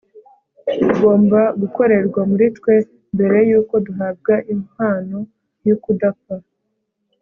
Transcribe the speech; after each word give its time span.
ugomba 0.85 1.41
gukorerwa 1.61 2.21
muri 2.31 2.45
twe 2.57 2.75
mbere 3.13 3.37
yuko 3.49 3.73
duhabwa 3.85 4.33
impano 4.53 5.17
yukudapfa 5.67 6.35